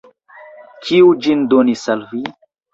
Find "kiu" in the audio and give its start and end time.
0.87-1.13